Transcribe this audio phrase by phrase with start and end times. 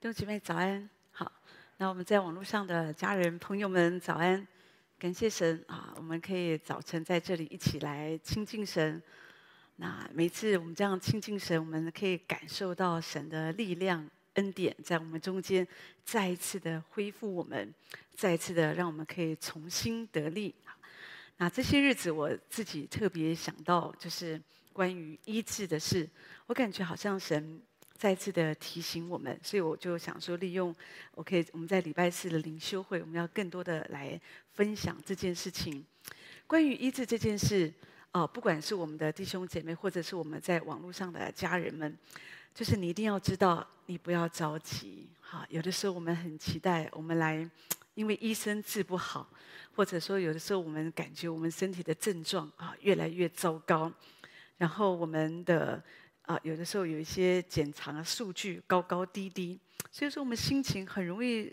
[0.00, 1.32] 弟兄姐妹早安，好。
[1.78, 4.46] 那我们在网络上的家人朋友们早安，
[4.96, 9.02] 感谢神啊，我们可以早晨在这里一起来亲近神。
[9.74, 15.66] 那每次我们这样亲近神，我们可以感受到神的力量、恩典在我们中间，
[16.04, 17.74] 再一次的恢复我们，
[18.14, 20.54] 再一次的让我们可以重新得力。
[21.38, 24.40] 那这些日子我自己特别想到，就是
[24.72, 26.08] 关于医治的事，
[26.46, 27.60] 我感觉好像神。
[27.98, 30.72] 再次的提醒我们，所以我就想说，利用
[31.16, 34.18] 我可以我们在礼拜四的灵修会，我们要更多的来
[34.52, 35.84] 分享这件事情。
[36.46, 37.72] 关于医治这件事，
[38.12, 41.98] 啊、不管是我们的弟兄姐妹，或者是我们在网络上的家人们，
[42.54, 45.08] 就是你一定要知道，你不要着急。
[45.20, 47.50] 哈，有的时候我们很期待，我们来，
[47.94, 49.28] 因为医生治不好，
[49.74, 53.92] 或者说有的时候我们感觉我们身体的症状啊越来越糟糕，
[54.56, 55.82] 然后我们的。
[56.28, 59.58] 啊，有的时候有一些检查的数据高高低低，
[59.90, 61.50] 所以说我们心情很容易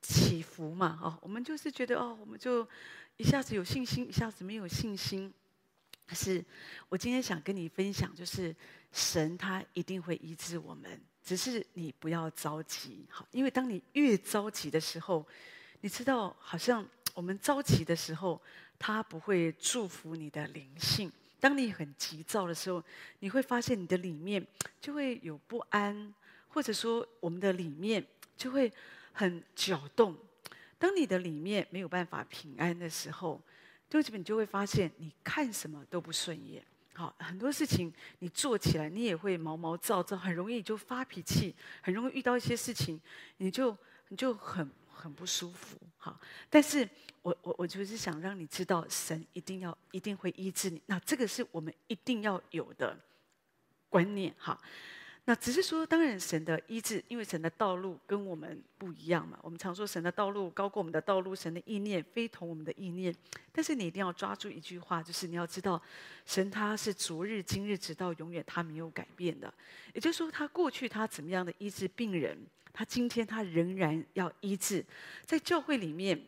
[0.00, 1.00] 起伏嘛。
[1.02, 2.64] 哦，我们就是觉得哦，我们就
[3.16, 5.34] 一下子有信心，一下子没有信心。
[6.06, 6.44] 可是
[6.88, 8.54] 我今天想跟你分享，就是
[8.92, 13.04] 神他一定会医治我们，只是你不要着急。
[13.10, 15.26] 好，因为当你越着急的时候，
[15.80, 18.40] 你知道，好像我们着急的时候，
[18.78, 21.10] 他不会祝福你的灵性。
[21.42, 22.80] 当你很急躁的时候，
[23.18, 24.46] 你会发现你的里面
[24.80, 26.14] 就会有不安，
[26.46, 28.72] 或者说我们的里面就会
[29.12, 30.16] 很搅动。
[30.78, 33.42] 当你的里面没有办法平安的时候，
[33.90, 36.64] 就基本就会发现你看什么都不顺眼。
[36.94, 43.00] 好，很多事情你做起来你也会毛毛躁躁，很容易就发脾气，很容易遇到一些事情
[43.38, 43.76] 你就
[44.10, 44.70] 你就很
[45.02, 45.76] 很不舒服。
[45.98, 46.88] 哈，但是。
[47.22, 50.82] 我我我就是想让你知道，神一定要一定会医治你。
[50.86, 52.98] 那这个是我们一定要有的
[53.88, 54.60] 观念哈。
[55.24, 59.38] 那只是说，当然神的医治，因为神的道路跟我们不一样嘛。
[59.40, 63.14] 我们常说神的道路高过我们的道路，神的意念非同我们的意念。
[63.52, 65.80] 但是你一定要抓住一句话，就是你要知道，
[66.26, 69.52] 神他是昨日今日直到永远，他没有改变的。
[69.94, 72.36] 也就是说，他过去他怎么样的医治病人，
[72.72, 74.84] 他今天他仍然要医治，
[75.24, 76.20] 在教会里面。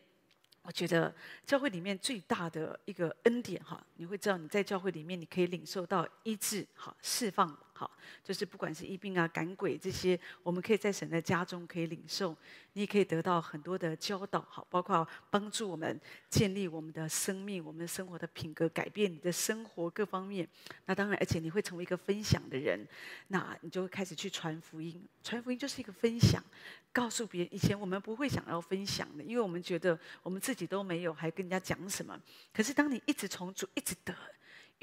[0.67, 7.91] 我觉得教会里面最大的一个恩典哈，你会知道你在教会里面你可以领受到医治、哈释放、好，
[8.23, 12.35] 就是不管是疫病啊、赶鬼这些，我们可以在神的家中可以领受。
[12.77, 20.49] 你也可以得到很多的教导，好，包括帮助我们建立我们的生命、我们生活的品格，改变你的生活各方面。
[20.87, 22.85] 那当然，而且你会成为一个分享的人，
[23.29, 25.05] 那你就会开始去传福音。
[25.23, 26.43] 传福音就是一个分享，
[26.93, 27.55] 告诉别人。
[27.55, 32.21] 以前我们不会想要分享的，因为我们觉得我们自己都没有，还跟人家讲什么？
[32.53, 34.15] 可是当你一直从主一直得。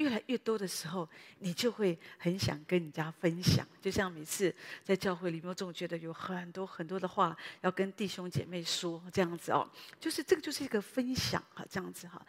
[0.02, 1.08] 越来越多的时候，
[1.38, 3.66] 你就会很想跟人家分享。
[3.80, 4.52] 就像每次
[4.82, 9.68] 在教会里面，我总觉得有很多很多的话要跟弟兄姐妹说，这样子哦，
[10.00, 12.20] 就是这个就是一个分享哈，这样子哈。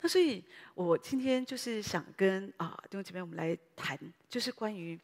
[0.00, 0.44] 那所以，
[0.74, 4.98] 我今天就是想跟啊弟兄姐妹我们来谈，就是关于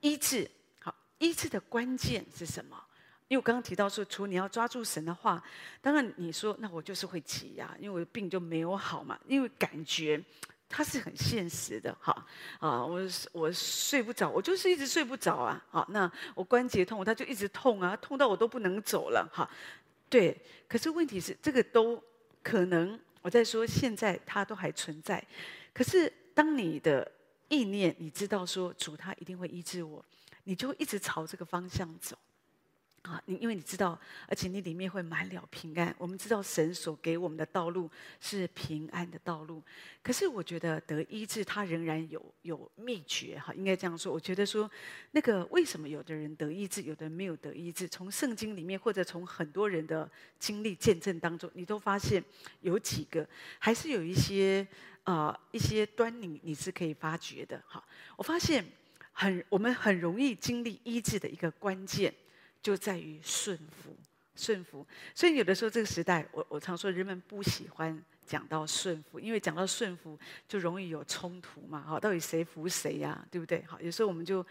[0.00, 0.48] 医治。
[0.80, 2.80] 好，医治的关键是什么？
[3.28, 5.42] 因为我刚刚提到说，除你要抓住神的话，
[5.80, 10.22] 当然你说那我就是会挤压，因为我的病就没有好嘛，因为感觉。
[10.68, 12.26] 它是很现实的，哈
[12.58, 13.00] 啊，我
[13.32, 19.48] 我睡不着，我就是一直睡不着啊，好，那我关节痛，它就一直痛啊，痛到我都不能走了，哈，
[20.08, 20.36] 对。
[20.68, 22.02] 可是问题是，这个都
[22.42, 25.24] 可能，我在说现在它都还存在。
[25.72, 27.10] 可是当你的
[27.48, 30.04] 意念，你知道说主他一定会医治我，
[30.42, 32.18] 你就一直朝这个方向走。
[33.06, 33.96] 啊，你因为你知道，
[34.26, 35.94] 而且你里面会满了平安。
[35.96, 37.88] 我们知道神所给我们的道路
[38.20, 39.62] 是平安的道路，
[40.02, 44.12] 可是我觉得得医治，它仍然有有秘诀哈，应该这样说。
[44.12, 44.68] 我觉得说，
[45.12, 47.86] 那个为什么有的人得医治，有的人没有得医治？
[47.86, 52.20] 从圣经里面或者从很多人的经历见证当中，你都发现
[52.62, 53.24] 有几个，
[53.60, 54.66] 还是有一些
[55.04, 57.80] 啊、呃、一些端倪你是可以发觉的哈。
[58.16, 58.66] 我发现
[59.12, 62.12] 很我们很容易经历医治的一个关键。
[62.66, 63.96] 就在于顺服，
[64.34, 64.84] 顺服。
[65.14, 67.96] 所以有的时候这个时代，我我常说，人们不喜欢
[68.26, 70.18] 讲到顺服，因为讲到顺服
[70.48, 71.80] 就容易有冲突嘛。
[71.80, 73.26] 好，到底谁服谁呀？
[73.30, 73.62] 对不对？
[73.66, 74.44] 好，有时候我们就，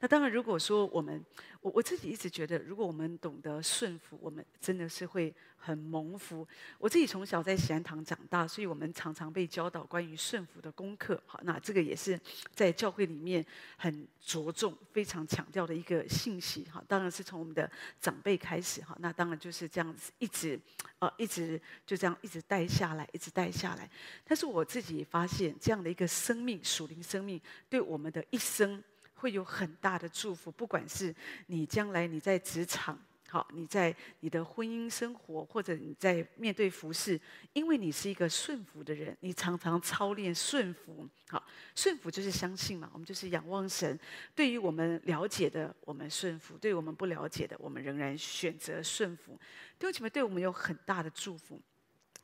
[0.00, 1.24] 那当然，如果说我们，
[1.60, 5.32] 我我自己一直觉得，如果我们懂得顺服，我们真的是会。
[5.62, 6.48] 很蒙福，
[6.78, 11.22] 我自己从小在锡安堂长大，所以我们常常被教导关于顺服的功课。
[11.26, 12.18] 好，那这个也是
[12.54, 13.44] 在教会里面
[13.76, 16.64] 很着重、非常强调的一个信息。
[16.64, 18.80] 哈，当然是从我们的长辈开始。
[18.80, 20.58] 哈，那当然就是这样子，一直
[20.98, 23.88] 呃，一直就这样一直带下来，一直带下来。
[24.24, 27.38] 但是我自己也发现，这样的一个生命，属灵生命，
[27.68, 28.82] 对我们的一生
[29.14, 30.50] 会有很大的祝福。
[30.50, 31.14] 不管是
[31.46, 32.98] 你将来你在职场。
[33.32, 37.16] 好，你在你的婚姻生活，或者你在面对服饰，
[37.52, 41.08] 因为你是一个顺服的人，你常常操练顺服。
[41.28, 41.40] 好，
[41.76, 43.96] 顺服就是相信嘛，我们就是仰望神。
[44.34, 49.38] 对于我们了解的，我们顺服；对于我们不了解的，我们仍然选择顺服。
[49.78, 51.62] 弟兄姐妹，对我们有很大的祝福。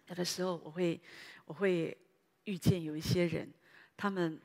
[0.08, 1.00] 有的时候，我会
[1.44, 1.96] 我会
[2.44, 3.48] 遇见有一些人，
[3.96, 4.40] 他们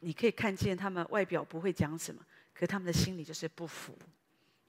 [0.00, 3.96] 你可以看见他们外表不会讲什么，可他们的心里就是不服。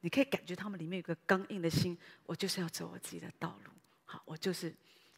[0.02, 3.72] 你可以感觉他们里面有个刚硬的心，我就是要走我自己的道路。
[4.06, 4.74] 好，我就是，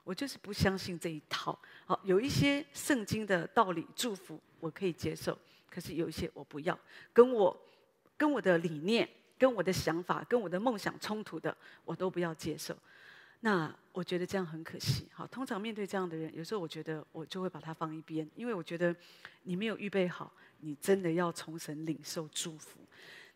[0.06, 1.60] 我就是不相信这一套。
[1.86, 5.38] 好，有一些圣经的道理祝福我可以接受，
[5.70, 6.80] 可是有一些我不要，
[7.12, 7.56] 跟我
[8.16, 9.08] 跟我的理念、
[9.38, 12.76] 跟我的想法、跟我的梦想冲突的，我都不要接受。
[13.42, 15.08] 那我觉得这样很可惜。
[15.14, 18.96] 好，通常面对这样的人，有时候我觉得我就会把他放一边，因为我觉得
[19.44, 22.80] 你没有预备好，你真的要从神领受祝福。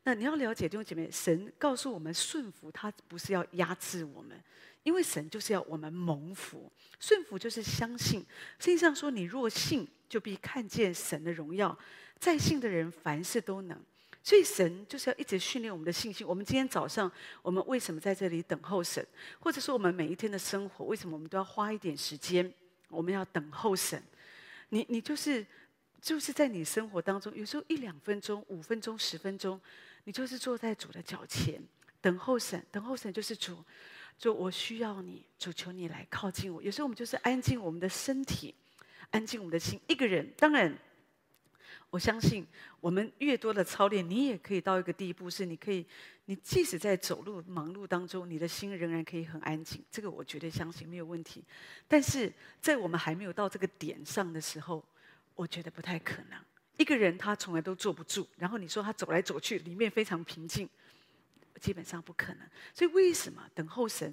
[0.04, 4.38] 那你要了解弟兄姐妹，神告诉我们顺服，他不是要压制我们，
[4.84, 6.70] 因为神就是要我们蒙福。
[7.00, 8.20] 顺服就是相信，
[8.60, 11.78] 圣经上说：“你若信，就必看见神的荣耀。
[12.20, 13.82] 在信的人，凡事都能。”
[14.24, 16.26] 所以神就是要一直训练我们的信心。
[16.26, 17.12] 我们今天早上，
[17.42, 19.06] 我们为什么在这里等候神？
[19.40, 22.52] 或者说，我们每一天的生活，为什么我们都要花一点时间？
[22.88, 24.02] 我们要等候神。
[24.70, 25.46] 你你就是
[26.02, 29.60] 就是在你生活当中，有时候一两分钟、五分钟、十分钟。
[30.06, 31.62] 你就是坐在主的脚前，
[32.02, 33.64] 等候神，等候神就是主，
[34.18, 36.62] 就我需要你，主求你来靠近我。
[36.62, 38.54] 有时候我们就是安静我们的身体，
[39.12, 39.80] 安静我们的心。
[39.88, 40.78] 一个人，当然，
[41.94, 42.44] 我相信
[42.82, 45.86] 我们越多的操练，你也可以到一个地步，是你可以，
[46.26, 49.80] 你即使在走路忙碌当中，你的心仍然可以很安静。
[49.92, 51.44] 这个我绝对相信没有问题。
[51.88, 54.84] 但是在我们还没有到这个点上的时候，
[55.36, 56.40] 我觉得不太可能。
[56.78, 60.68] 一个人他从来都坐不住，然后你说他走来走去，里面非常平静，
[61.62, 62.48] 基本上不可能。
[62.74, 64.12] 所以为什么等候神，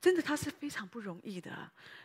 [0.00, 1.50] 真的他是非常不容易的。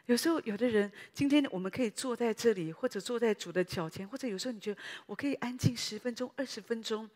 [0.05, 7.09] 有时候有的人，今天我们可以坐在这里，或者坐在主的脚前，或者有时候你觉得我可以安静十分钟、二十分钟，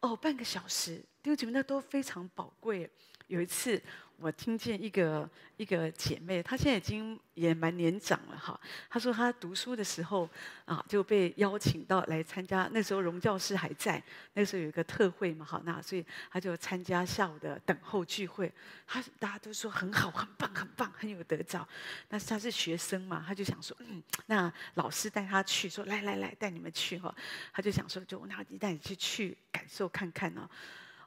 [0.00, 2.90] 哦，半个小时，弟兄姐妹那都非常宝贵。
[3.26, 3.80] 有一次。
[4.20, 8.58] 我听见一个一个姐妹，她现在已经也蛮年长了哈。
[8.90, 10.28] 她说她读书的时候
[10.66, 12.68] 啊，就被邀请到来参加。
[12.72, 14.02] 那时候荣教师还在，
[14.34, 18.52] 那时候有一个特会嘛，哈，那所以她就参加下午的等候聚会。
[18.86, 21.66] 她大家都说很好，很棒，很棒，很有得着。
[22.06, 27.14] 但是她是学生嘛，她就想说，嗯，那老师带她去，说来来来，带你们去哈。
[27.54, 30.42] 她就想说，就那你带你去去感受看看呢。
[30.42, 30.50] 哦，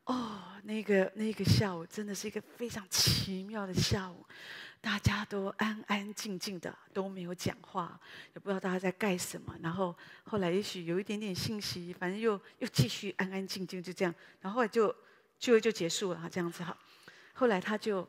[0.05, 4.25] 哦那个那个下午真的是一个非常奇妙的下午，
[4.81, 7.99] 大家都安安静静的，都没有讲话，
[8.33, 9.55] 也不知道大家在干什么。
[9.61, 14.13] 然后后来也许有一点点信息，反正又又继续安安静静就这样。
[14.41, 14.93] 然后后来就
[15.39, 16.77] 聚会就结束了，这样子哈。
[17.33, 18.07] 后来他就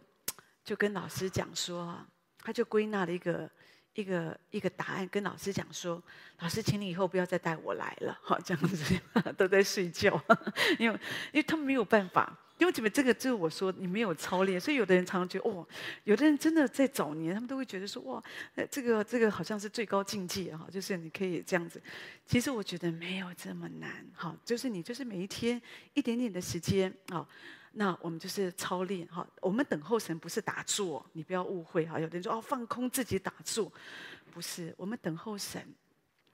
[0.65, 2.05] 就跟老师讲说，
[2.39, 3.51] 他就归纳了一个。
[3.95, 6.03] 一个一个答案跟老师讲说，
[6.41, 9.01] 老师，请你以后不要再带我来了，好这样子
[9.37, 10.21] 都在睡觉，
[10.79, 10.99] 因为
[11.33, 15.67] 因为他们没有办法，因为怎么这个就是我说你没有操练，所以有的人常常觉得哦，
[16.03, 18.23] 有的人真的在早年他们都会觉得说哇，
[18.71, 21.81] 这个这个好像是最高境界哈，就是你可以这样子，
[22.27, 25.61] 其实我觉得没有这么难，好，就是你就是每一天
[25.95, 27.27] 一点点的时间啊。
[27.77, 31.99] 那我们就是操练哈，我们等候神不是打坐，你不要误会哈。
[31.99, 33.73] 有的人说哦，放空自己打坐，
[34.31, 35.61] 不是，我们等候神，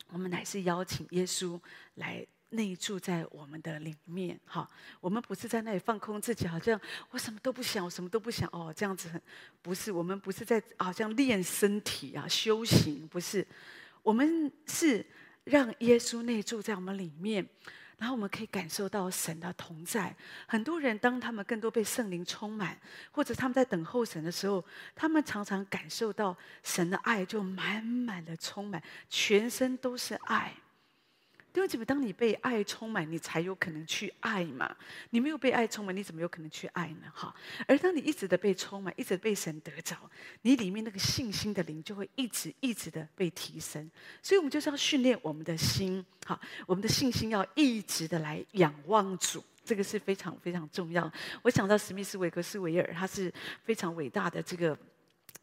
[0.08, 1.58] 我们乃是邀请耶稣
[1.94, 4.68] 来内住在我们的里面哈。
[5.00, 6.78] 我们不是在那里放空自己，好像
[7.10, 9.18] 我什么都不想，我什么都不想哦，这样子很
[9.62, 9.90] 不是。
[9.90, 13.46] 我们不是在好像练身体啊，修行不是，
[14.02, 15.06] 我们是
[15.44, 17.48] 让耶稣内住在我们里面。
[18.00, 20.12] 然后我们可以感受到神的同在。
[20.48, 22.76] 很多人当他们更多被圣灵充满，
[23.12, 24.64] 或者他们在等候神的时候，
[24.96, 30.54] 他们常常感受到神的爱就满满的充满，全身都是爱。
[31.52, 34.76] 弟兄姐妹，当你被爱充满，你才有可能去爱嘛。
[35.10, 37.10] 你没有被爱充满，你怎么有可能去爱呢？
[37.12, 37.34] 哈！
[37.66, 39.96] 而当你一直的被充满，一直被神得着，
[40.42, 43.90] 你里面那个信心的灵就会一直一直的被提升。
[44.22, 51.10] 所以，我们就是要训练我们的心，哈，我们的信心要一直的来仰望主，这个是非常非常重要。
[51.42, 53.32] 我想到史密斯·韦格斯维尔，他是
[53.64, 54.78] 非常伟大的这个。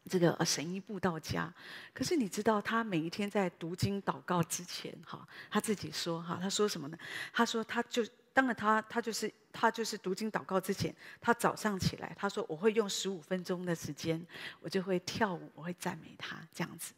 [0.08, 1.52] 这个神医布道家，
[1.92, 6.98] 可是你知道他每一天在读经祷告之前，哈，他自己说哈，他说什么呢？
[7.32, 14.24] 他说他就当然他他就是他就是读经祷告之前，他早上起来，他说我会用十五分钟的时间，
[14.60, 16.94] 我就会跳舞，我会赞美他这样子。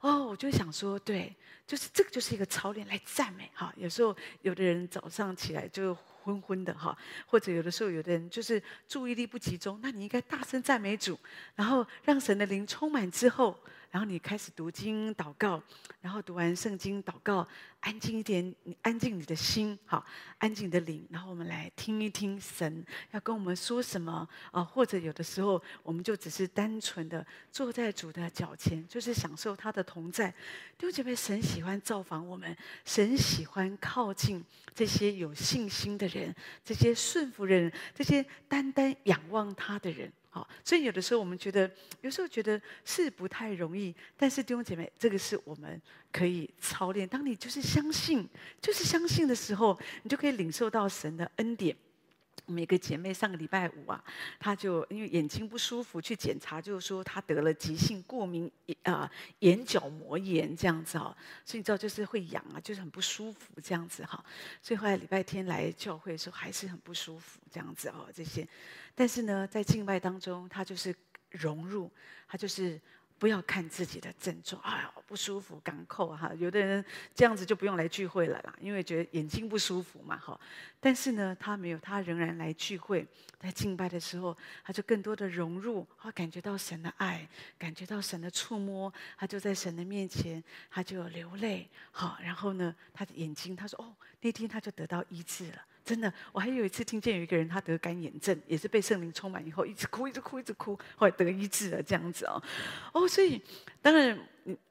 [0.00, 3.70] 哦，我就想说，对，就是这个就是一个操练来赞美哈。
[3.76, 6.96] 有时候有的人早上起来就昏昏的哈，
[7.26, 11.18] 或者有的时候有的人就是注意力不集中，那你应该大声赞美主，
[11.54, 13.58] 然后让神的灵充满之后。
[13.90, 15.60] 然后你开始读经祷告，
[16.00, 17.46] 然后读完圣经祷告，
[17.80, 20.04] 安静一点，你安静你的心，好，
[20.38, 24.62] 安静的灵，然后我们来听一听神要跟我们说什么啊？
[24.62, 30.30] 或者有的时候，我们就只是单纯的坐在主的脚前，就是享受他的同在。
[30.78, 36.32] 弟兄姐妹，神喜欢造访我们，神喜欢靠近这些有信心的人，
[36.64, 40.12] 这些顺服人，这些单单仰望他的人。
[40.32, 41.68] 好，所以有的时候我们觉得，
[42.02, 45.82] 有时候觉得是不太容易，但是弟兄姐妹，这个是我们
[46.12, 47.06] 可以操练。
[47.06, 48.28] 当你就是相信，
[48.62, 51.76] 就是相信的时候，你就可以领受到神的恩典。
[52.50, 54.02] 每个姐妹上个礼拜五啊，
[54.38, 58.50] 她就因为眼睛不舒服去检查，就是说她得了急性过敏
[58.82, 64.24] 啊、眼角膜炎这样子哈，所以你知道就是会痒啊，就是很不舒服这样子哈。
[64.60, 68.46] 所以后来礼拜天来教会的时候还是很不舒服这样子哦这些，
[68.94, 70.94] 但是呢在敬拜当中，她就是
[71.30, 71.90] 融入，
[72.26, 72.80] 她就是。
[73.20, 76.32] 不要看自己的症状，哎呀不舒服，干扣哈。
[76.38, 76.82] 有的人
[77.14, 80.40] 这样子就不用来聚会了啦，因为觉得眼睛不舒服嘛，哈。
[80.80, 83.06] 但是呢，他没有，他仍然来聚会，
[83.38, 84.34] 在敬拜的时候，
[84.64, 95.62] 他就更多的融入，他，感觉到神的爱，感觉到神的触摸，他就在神的面前，他就流泪，好，然后呢，他的眼睛，他说，哦，那天他就得到医治了。
[95.84, 102.40] 真的，我还有一次听见有一个人，他得干眼症，也是被圣灵充满以后，一直哭，一直哭，一直哭，后来得医治了，这样子哦。
[102.92, 103.42] 哦，所以
[103.82, 104.16] 当然，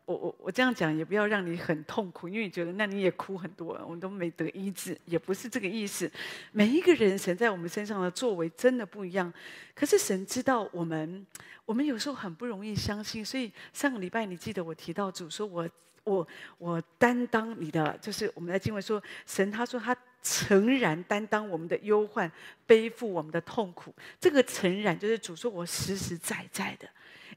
[0.06, 6.10] 我我我这样讲也不要让你很痛苦，因为你觉得那你也哭很多，我们都没得医治，也不是这个意思。
[6.52, 9.34] 每一个人神在我们身上的作为真的不一样，
[9.76, 11.26] 可是神知道我们，
[11.66, 13.26] 我们有时候很不容易相信。
[13.26, 15.68] 所以上个礼拜你记得我提到主说我
[16.04, 19.96] 我我担当你的，就是我们在经文说神他说他。
[20.22, 22.32] 诚然担当我们的忧患，
[22.66, 23.94] 背负我们的痛苦。
[24.20, 26.88] 这个诚然就是主说，我实实在在的，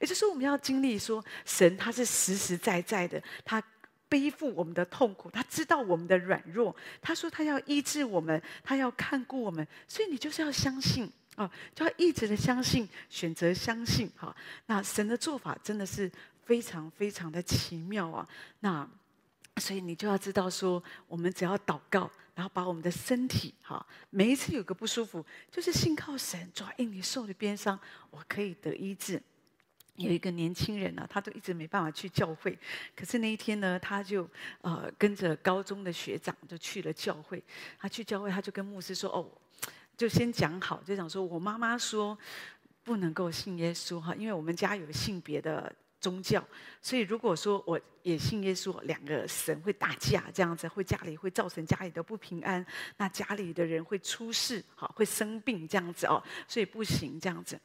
[0.01, 3.62] 也就是说，我们要经历说，神他是实实在在的，他
[4.09, 14.11] 背负我们的痛苦，他知道我们的软弱，他说他要医治我们，他要看顾我们，所以你就是要相信啊，就要一直的相信，选择相信。
[14.17, 14.35] 哈，
[14.67, 16.11] 那神的做法真的是
[16.45, 18.29] 非常非常的奇妙啊。
[18.61, 18.87] 那
[19.57, 22.11] 所以你就要知道说，我们只要祷告。
[22.35, 27.79] 然后把我们的身体，哈，每一次有个不舒服，就是信靠神，主啊，因你受的鞭伤，
[28.11, 29.23] 我可以得医治。
[29.97, 32.59] 有一个年轻人呢，他都一直没办法去教会，
[32.97, 34.27] 可是那一天呢，他就
[34.62, 37.43] 呃跟着高中的学长就去了教会。
[37.79, 39.31] 他去教会，他就跟牧师说：“哦，
[39.97, 42.19] 就先讲好，就讲说我妈妈说
[42.83, 45.71] 不能够信耶稣哈，因为我们家有性别的。”
[46.03, 46.45] 宗教，
[46.83, 52.67] 所以如果说我也信耶稣，两个神会打架，这样子会家里会造成家里的不平安，
[52.97, 57.57] 那家里的人会出事，好会生病这样子哦，所以不行这样子。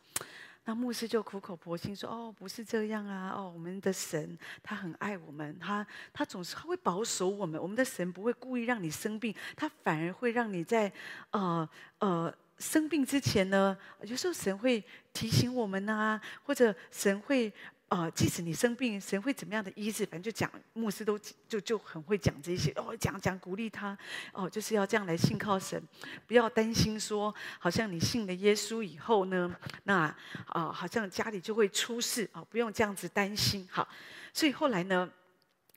[0.65, 10.91] 那牧师就苦口婆心说：“哦，不是这样啊，哦，我们的神他很爱我们，他他总是他会保守我们，我们的神不会故意让你生病，他反而会让你在
[11.32, 11.67] 呃
[11.98, 17.51] 呃生病之前呢，有时候神会提醒我们啊，或者神会。”
[17.89, 20.06] 啊、即使你生病，神会怎么样的医治？
[20.06, 21.17] 反正就讲牧师都
[21.48, 23.98] 就就很会讲这些哦，讲讲鼓励他
[24.34, 25.82] 哦，就是要这样来信靠神，
[26.27, 30.13] 不要担心说，好像你信了耶稣以后呢，那
[30.48, 33.65] 啊、好像家里就会出事啊、不用这样子担心。
[33.72, 33.88] 好，
[34.34, 35.10] 所以后来呢，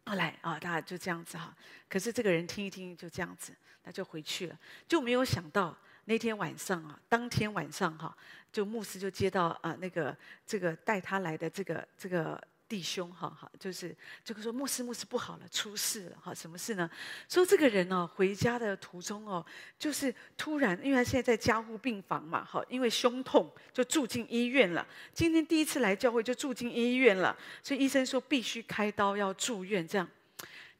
[0.04, 1.54] 后来啊、大家就这样子哈。
[1.88, 5.76] 可是这个人听一听就这样子，他就回去了，就没有想到。
[6.10, 8.12] 那天晚上啊，当天晚上哈，
[8.52, 10.14] 就牧师就接到啊那个
[10.44, 16.90] 这个带他来的这个这个弟兄哈哈，就是这个说牧师牧师不好了，出事了哈，什么事呢？
[17.28, 19.46] 说这个人呢回家的途中哦，
[19.78, 24.84] 就是突然，因为他现在在加护病房嘛哈，因为胸痛就住进医院了。
[25.14, 30.08] 今天第一次来教会就住进医院了，所以医生说必须开刀要住院这样。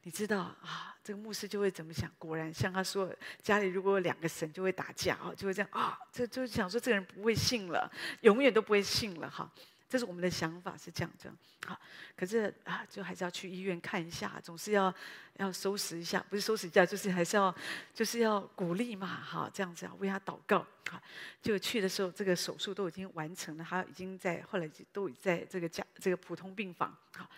[0.03, 2.09] 你知道啊，这个牧师就会怎么想？
[2.17, 7.91] 果然像他说，家里如果有两个神，就会打架啊，就会这样啊，就就想说这个人不会信了，
[8.21, 9.47] 永远都不会信了哈。
[9.87, 11.31] 这是我们的想法是这样子。
[11.67, 11.79] 好，
[12.15, 14.91] 可是啊，就还是要去医院看一下，总是要
[15.37, 17.53] 要收拾一下，不是收拾一下，就是还是要
[17.93, 20.65] 就是要鼓励嘛，哈，这样子啊，为他祷告。
[20.89, 20.99] 好，
[21.43, 26.97] 就去的时候，这个手术都已经完成了，他已经在后来都已在这个家这个普通病房。
[27.15, 27.29] 好。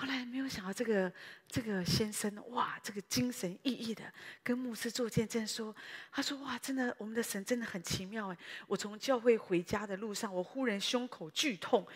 [0.00, 1.12] 后来没有想到这个
[1.46, 4.02] 这个先生哇，这个精神奕奕的
[4.42, 5.76] 跟牧师做见证说，
[6.10, 8.38] 他说哇，真的我们的神真的很奇妙哎！
[8.66, 11.86] 我从教会回家的路上，我忽然胸口剧痛，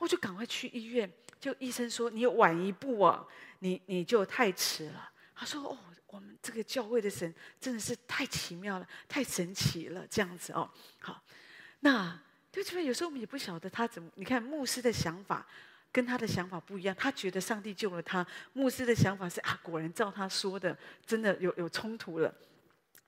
[0.00, 3.24] 我就赶快去医院，就医生说你晚一步啊，
[3.60, 5.08] 你你就太迟了。
[5.32, 5.78] 他说哦，
[6.08, 10.68] 我们这个教会的神真的是太奇妙了，太神奇了，这样子哦。
[10.98, 11.22] 好，
[11.78, 12.84] 那对不对？
[12.84, 15.46] 有时候我们也不晓得他怎么，你看牧师的想法。
[15.92, 18.26] 跟他的想法不一样，他觉得上帝救了他。
[18.54, 22.34] 牧师的想法是啊，果然照他说的，真的有有冲突了。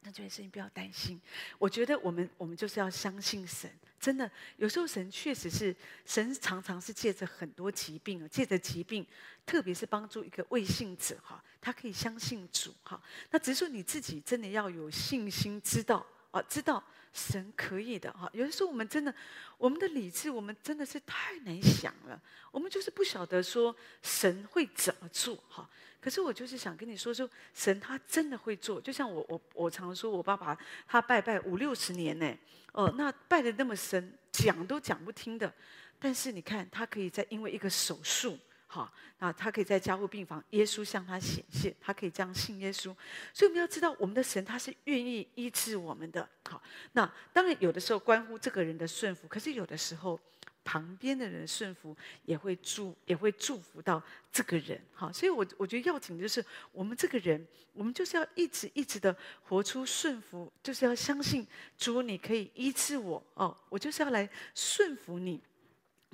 [0.02, 1.18] 那这件事情不要担心，
[1.58, 3.70] 我觉得我们我们就是要相信神。
[3.98, 5.74] 真的，有时候神确实是
[6.04, 9.06] 神，常常是借着很多疾病啊，借着疾病，
[9.46, 13.02] 特别是帮助一个未信者哈，他可以相信主哈。
[13.30, 16.84] 那只是说你自己真的要有信心，知道啊，知道。
[17.14, 19.14] 神可以的哈，有的时候我们真的，
[19.56, 22.20] 我们的理智，我们真的是太难想了。
[22.50, 25.66] 我们就是不晓得说神会怎么做哈。
[26.00, 28.80] 可是我就是想跟你说说，神他真的会做。
[28.80, 32.36] 就像我我我常说，我爸爸他拜拜五六十年呢，
[32.72, 35.50] 哦，那拜得那么深，讲都讲不听的。
[35.98, 38.36] 但是你看，他可以在因为一个手术。
[38.74, 42.92] 好，那他可以在加护病房，耶稣向他显现，他可以这样信耶稣。
[43.32, 46.28] 所以我们要知道，我们的神他是愿意医治我们的。
[46.50, 50.18] 好，那当然有的时候关乎这个人的顺服，可是有的时候
[50.64, 54.02] 旁边的人顺服也会祝也会祝福到
[54.32, 54.80] 这个人。
[54.92, 61.46] 好，所以我我觉得要紧的就是我们这个人，我们就是要一直一直的活出顺服，就是要相信
[61.78, 65.40] 主，你可以医治我哦，我就是要来顺服你。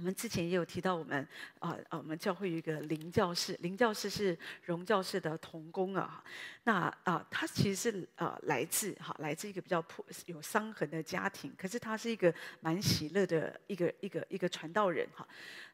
[0.01, 1.29] 我们之前也有提到，我们
[1.59, 6.25] 啊啊，我们教会有一个林教士，林教士是荣教士的童工啊。
[6.71, 15.27] 那啊，他其实是啊来自哈，来自一个比较破有伤痕的家庭，可是他是一个蛮喜乐的一个一个一个传道人哈。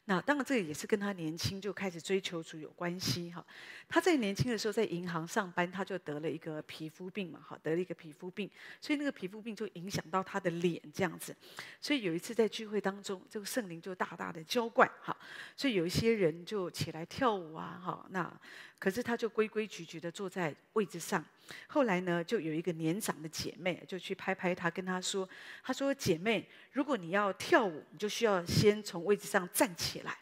[0.05, 3.45] 那当然，这个也是跟他年轻就开始追求主有关系哈。
[3.87, 8.49] 他在年轻的时候在银行上班，他就得了一个皮肤病嘛，哈，得了一个皮肤病，
[8.81, 11.35] 所以那个皮肤病就影响到他的脸这样子。
[11.79, 15.15] 所以有一次在聚会当中，这个圣灵就大大的浇灌哈，
[15.55, 18.33] 所以有一些人就起来跳舞啊，哈，那。
[18.79, 21.23] 可是她就规规矩矩的坐在位置上。
[21.67, 25.27] 后来呢，就有一个年长的姐妹就去拍拍她，跟她说
[25.63, 30.17] ：“她说姐妹，如果你要跳舞，你就需要先从位置上站起来。”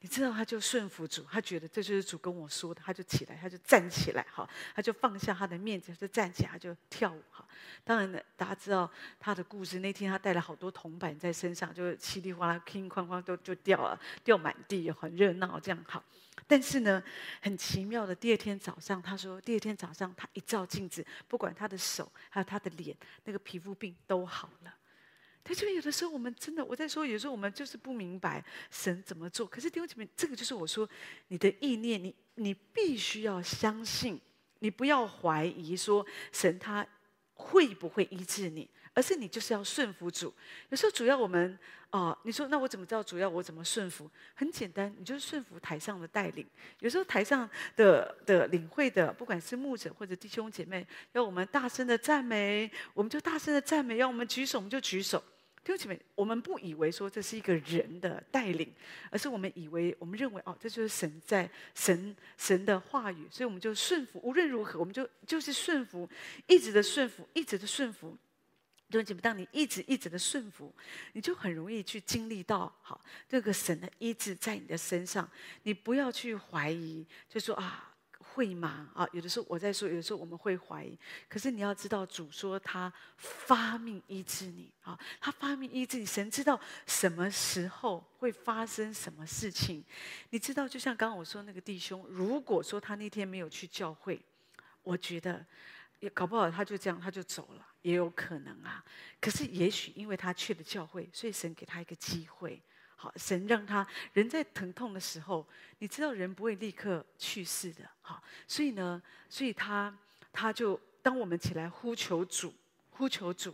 [0.00, 7.44] 你知道，他就顺服主，他觉得这就是主跟我说的，他就起来，他就站起来，哈，他就放下他的面子，就站起来，他就跳舞，哈。
[7.82, 9.80] 当然了，大家知道他的故事。
[9.80, 16.02] 那天他带了好多铜板在身上，就稀里哗啦、哐哐哐都就掉了，掉满地，很热闹，这样好。
[16.46, 17.02] 但是呢，
[17.42, 24.72] 很奇妙的，第二天早上，他说，第二天早上他一照镜子，不管他的手还有他的脸，那个皮肤病都好了。
[25.42, 29.46] 他就有的时候我们真的，我在说，有时候我们就是不明白神怎么做。
[29.46, 30.88] 可是弟兄姐妹，这个就是我说，
[31.28, 34.20] 你的意念，你你必须要相信，
[34.58, 36.86] 你不要怀疑说神他
[37.32, 38.68] 会不会医治你。
[38.98, 40.34] 而是你就是要顺服主。
[40.70, 41.56] 有时候主要我们
[41.90, 44.10] 啊、你说那我怎么知道主要我怎么顺服？
[44.34, 46.44] 很简单，你就是顺服台上的带领。
[46.80, 55.22] 有时候台上的的领会的，不管是牧者或者弟兄姐妹，要我们大声的赞美，我们就大声的赞美；要我们举手，我们就举手。
[55.64, 58.70] 弟兄姐妹，我们不以为说这是一个人的带领，
[59.10, 64.20] 而是我们以为我们认为哦，这就是神在神神的话语，所以我们就顺服。
[64.22, 66.06] 无论如何，我们就就是顺服，
[66.46, 68.14] 一直的顺服，一直的顺服。
[68.90, 70.74] 弟兄姐妹，当你一直一直的顺服，
[71.12, 72.98] 你就很容易去经历到好
[73.28, 75.28] 这个神的医治在你的身上。
[75.64, 78.90] 你不要去怀疑，就说啊会吗？
[78.94, 80.98] 啊，有的时候我在说，有的时候我们会怀疑。
[81.28, 86.06] 可是你要知道，主说他发命医治你啊，他发命医治你。
[86.06, 89.84] 神知道什么时候会发生什么事情。
[90.30, 94.18] 你知道，就像刚刚我说那个弟兄，如果说他那天没有去教会，
[94.82, 95.44] 我觉得。
[96.00, 98.84] 也搞不好他就这样他就走了，也有可能啊。
[99.20, 102.62] 可是也许因为他去了教会，所以神给他一个机会。
[102.94, 105.46] 好，神让他人在疼痛的时候，
[105.78, 107.88] 你知道人不会立刻去世的。
[108.00, 109.96] 好，所以呢，所以他
[110.32, 112.52] 他就当我们起来呼求主，
[112.90, 113.52] 呼求主，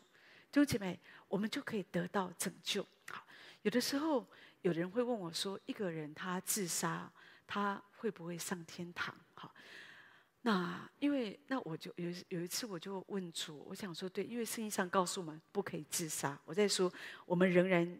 [0.50, 2.82] 弟兄姐妹，我们就可以得到拯救。
[3.10, 3.22] 好，
[3.60, 4.26] 有的时候
[4.62, 7.10] 有人会问我说，一个人他自杀，
[7.46, 9.14] 他会不会上天堂？
[9.34, 9.54] 好。
[10.46, 16.38] 那因为那我就有有一次我就问主，我想说对，因为圣经上告诉我们不可以自杀。
[16.44, 16.92] 我在说
[17.24, 17.98] 我们仍然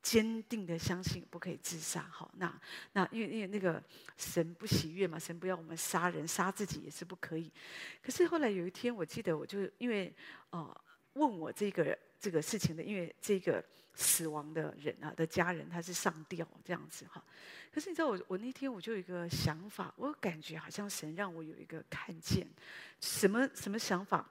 [0.00, 2.02] 坚定的相信不可以自杀。
[2.02, 2.60] 好，那
[2.92, 3.82] 那因为因为那个
[4.16, 7.52] 神不喜悦嘛，神不要我们杀人，杀自己也是不可以。
[8.00, 10.14] 可是后来有一天，我记得我就因为
[10.50, 10.72] 哦
[11.14, 17.24] 问我这个这个事情的，因为这个死亡的人啊的家人他是上吊这样子哈。
[17.72, 22.46] 可是你知道我我那天我就有一个想法，我感觉好像神让我有一个看见，
[23.00, 24.28] 什么什么想法？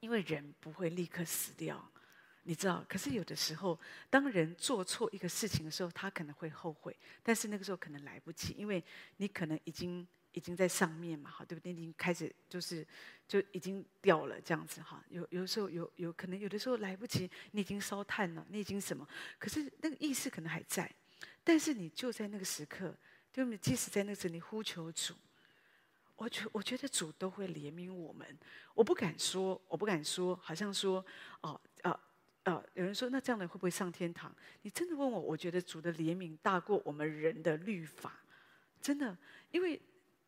[0.00, 1.86] 因为人不会立刻死掉，
[2.44, 2.84] 你知道。
[2.88, 3.78] 可是有的时候，
[4.08, 8.82] 当人做错一个事情的时候，他可能会后悔，但是那个时候可能来不及，因为
[9.18, 10.08] 你可能已经。
[10.32, 11.72] 已经在上面嘛，哈，对不对？
[11.72, 12.86] 已经开始就是
[13.26, 15.04] 就已经掉了这样子哈。
[15.08, 19.06] 有有的时候有有可能有的时候来不及，你已经烧炭了，你已经什么？
[19.38, 20.88] 可是那个意识可能还在，
[21.42, 22.96] 但是你就在那个时刻，
[23.32, 23.58] 对不对？
[23.58, 25.14] 即使在那时你呼求主，
[26.14, 28.38] 我觉我觉得主都会怜悯我们。
[28.74, 31.04] 我不敢说，我不敢说，好像说
[31.40, 32.00] 哦呃
[32.44, 34.32] 呃，有人说那这样的会不会上天堂？
[34.62, 38.22] 你真的问我，我觉得主的怜悯大过我们人的律法，
[38.80, 39.18] 真的，
[39.50, 39.80] 因为。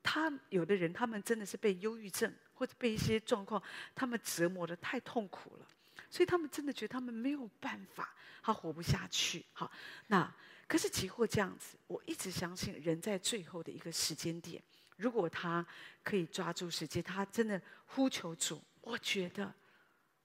[0.02, 3.62] 他有的人，他们真的是被忧郁症或者被一些状况，
[3.94, 5.66] 他们折磨的太痛苦了，
[6.10, 9.44] 所以他们真的觉得他们没有办法，他活不下去。
[9.52, 9.70] 好，
[10.08, 10.34] 那
[10.66, 14.62] 可是即或这样子，我一直相信人在最后的一个时间点，
[14.96, 15.64] 如果他
[16.02, 19.54] 可以抓住时间，他真的呼求主，我觉得。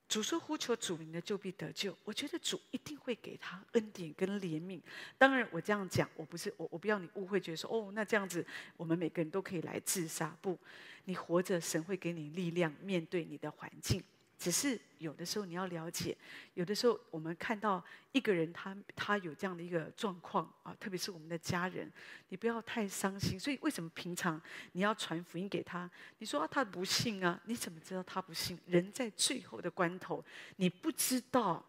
[0.07, 4.79] 主说：“呼求主名的，就必得救。”我觉得主一定会给他恩典跟怜悯。
[5.17, 8.45] 当然，我这样讲，我不是我，我不要你误会，觉得说：“哦，那这样子，
[8.77, 10.57] 我们每个人都可以来自杀。”不，
[11.05, 14.01] 你活着，神会给你力量，面对你的环境。
[14.37, 16.15] 只是有的时候你要了解，
[16.53, 21.91] 有的时候我们看到一个人他他有这样的一个状况啊，特别是我们的家人，
[22.29, 23.39] 你不要太伤心。
[23.39, 24.39] 所以为什么平常
[24.73, 25.89] 你要传福音给他？
[26.19, 28.59] 你说啊，他不信啊，你怎么知道他不信？
[28.67, 30.23] 人在最后的关头，
[30.57, 31.65] 你不知道，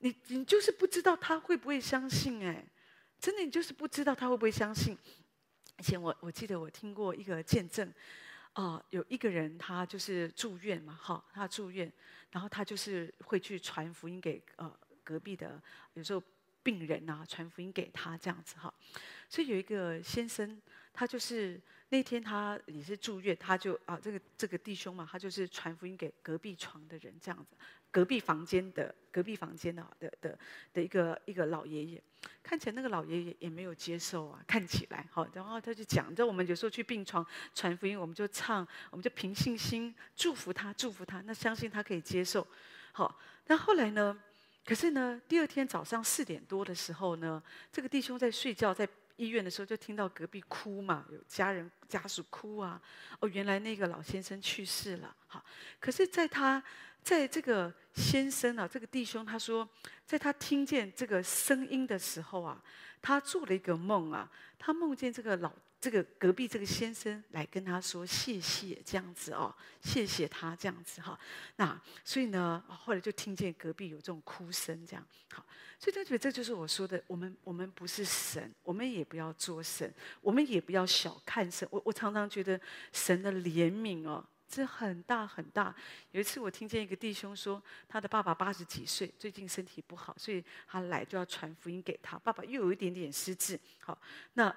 [0.00, 2.62] 你你就是不知道他会不会相信哎，
[3.18, 4.96] 真的你就是不知道他会不会相信。
[5.78, 7.90] 以前我我记得我听过一个见证。
[8.56, 11.92] 啊、有一个人，他就是住院嘛，哈，他住院，
[12.30, 16.22] 然后他就是会去传福音给呃隔壁的，有时候
[16.62, 18.72] 病人呐，传福音给他这样子哈。
[19.28, 20.58] 所以有一个先生，
[20.96, 27.54] 他就是那天他也是住院，他就啊这个这个弟兄嘛，他就是传福音给隔壁床的人这样子。
[27.90, 29.86] 隔壁房间的隔壁房间的
[30.20, 30.38] 的
[30.72, 32.02] 的一个一个老爷爷，
[32.42, 42.46] 看起来那个老爷爷也没有接受啊，看起来好，然后他就讲，你知道我们有时候去病床传福音，我们就唱，我们就凭信心祝福他，祝福他，那相信他可以接受。
[42.92, 44.18] 好，那后来呢？
[44.64, 52.80] 可是呢，第二天早上四点多的时候呢，这个弟兄在睡觉，在医院的时候就听到隔壁哭嘛，有家人家属哭啊，
[53.20, 55.14] 哦，原来那个老先生去世了。
[55.26, 55.44] 好，
[55.80, 56.62] 可是在他。
[57.06, 59.68] 在这个先生啊，这个弟兄他说，
[60.04, 62.60] 在他听见这个声音的时候啊，
[63.00, 65.52] 他做了一个梦啊，他梦见这个老
[65.86, 71.16] 这个隔壁这个先生来跟他说谢谢这样子哦，谢谢他这样子哈。
[71.54, 75.06] 那所以呢，后来就听见隔壁有这种哭声这样。
[75.30, 75.46] 好，
[75.78, 81.68] 所以他觉得这就是我说的，我们我们不是神，我们也不要做神，我们也不要小看神。
[81.70, 84.26] 我我常常觉得神的怜悯哦。
[84.48, 85.72] 这很大很大。
[86.10, 92.18] 有一次，我听见一个弟兄说，他的爸爸八十几岁，最近身体不好，所以他来就要传福音给他。
[92.18, 93.96] 爸爸又有一点点失智，好，
[94.34, 94.52] 那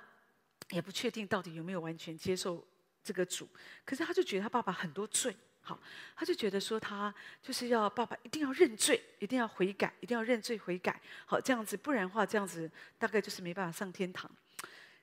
[0.69, 2.65] 也不确定到底有没有完全接受
[3.03, 3.47] 这个主。
[3.86, 5.79] 可是他就觉得他爸爸很多罪，好，
[6.15, 14.29] 他就觉得说他就是要爸爸一定要认罪，一定要悔改，一定要认罪悔改，好，这样子，不然的话这样子大概就是没办法上天堂。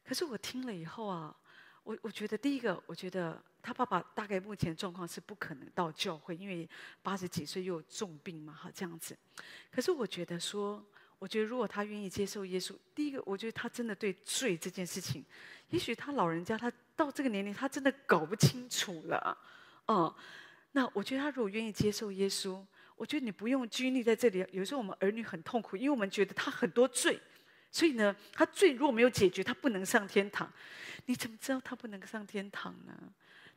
[0.05, 1.37] 可是我听了以后啊，
[1.83, 3.43] 我我觉得第一个，我觉得。
[3.67, 6.71] 他爸爸大概目前状况是不可能到教会，因为
[7.03, 9.19] 八十几岁又有重病嘛，哈，这样子。
[9.73, 10.81] 可是我觉得说，
[11.19, 15.25] 我觉得如果他愿意接受耶稣，第一个，我觉得他真的对罪这件事情，
[15.71, 19.39] 也许他老人家他到这个年龄，他真的搞不清楚了，
[19.89, 20.15] 嗯。
[20.73, 22.63] 那我觉得他如果愿意接受耶稣，
[22.97, 24.45] 我觉得你不用拘泥在这里。
[24.53, 27.19] 有时候我们儿女很痛苦，因为我们觉得他很多罪。
[27.73, 30.53] 所以呢，他罪如果没有解决，他不能上天堂。
[31.07, 32.93] 你怎么知道他不能上天堂呢？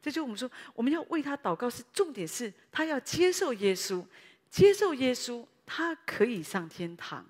[0.01, 4.05] 这就我们说，我们要为他祷告，是重点是他要接受耶稣，
[4.49, 7.25] 接受耶稣，他可以上天堂。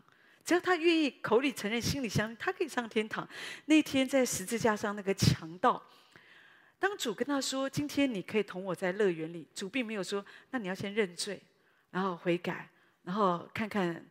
[0.50, 3.30] 只要他愿意口里承认，心里相信，他可以上天堂。
[3.66, 5.80] 那天在十字架上那个强盗，
[6.80, 11.40] 当主跟他说：“今天你可以同我在乐园里。”主并没有说：“那你要先认罪，
[11.92, 12.68] 然后悔改，
[13.04, 14.04] 然后看看。”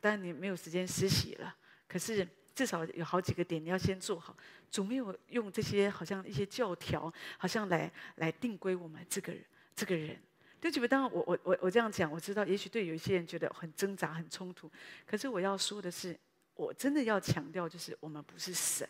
[0.00, 1.54] 但你没有时间施洗了。
[1.86, 4.34] 可是至少有好几个点你要先做好，
[4.70, 9.44] 主没有用这些好像一些教条，好像来来定规我们这个人
[9.76, 10.18] 这个人。
[10.70, 14.70] 对不起，当然我我我我这样讲，我知道也许对有一些人觉得很挣扎很冲突。
[15.06, 16.18] 可是我要说的是，
[16.54, 18.88] 我真的要强调，就是我们不是神，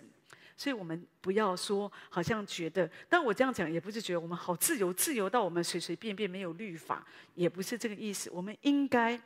[0.57, 8.31] 所以我们不要说好像觉得，但我这样讲也不是觉得我们好自由，自由到我们随随便便没有律法，也不是这个意思。
[8.31, 9.21] 我们应该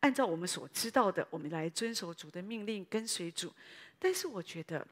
[0.00, 3.50] 按照我们所知道的，我们来遵守主的命令，跟随主。
[3.98, 4.86] 但是我觉得。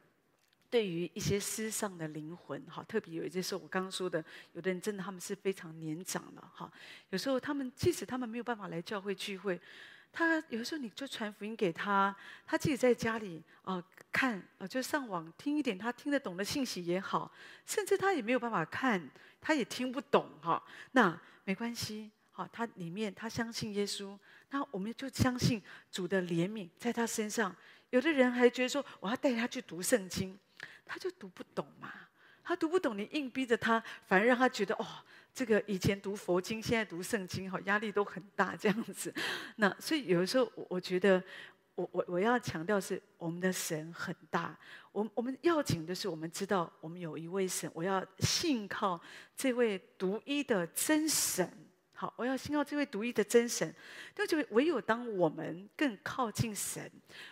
[0.75, 4.19] 对于一些失丧的灵魂，哈，特别有一些是，我刚刚说的，
[4.55, 6.69] 有的人真的他们是非常年长了，哈，
[7.11, 9.61] 有时候他们即使他们没有办法来教会聚会，
[10.11, 12.13] 他有的时候你就传福音给他，
[12.45, 17.31] 他自己在家里啊、看啊、就上网听一点他听得懂的信息也好，
[17.65, 19.01] 甚至他也没有办法看，
[19.41, 20.61] 他也听不懂，哈，
[20.91, 24.19] 那没关系，哈，他里面他相信耶稣，
[24.51, 27.55] 那我们就相信主的怜悯在他身上。
[27.91, 30.37] 有的人还觉得说，我要带他去读圣经。
[30.87, 31.92] 他就读不懂嘛，
[32.42, 34.87] 他读不懂，你硬逼着他，反而让他觉得哦，
[35.33, 39.12] 这个以前读佛经，现在读圣经，哈，压力都很大这样子。
[39.57, 41.23] 那所以有的时候，我我觉得，
[41.75, 44.57] 我我我要强调是，我们的神很大。
[44.92, 49.01] 我我们要紧的是，我们知道我们有一位神，我要信靠
[49.37, 51.51] 这位独一的真神。
[52.17, 53.75] 我要信靠这位独一的真神。
[54.17, 56.90] 那就唯有当我们更靠近神，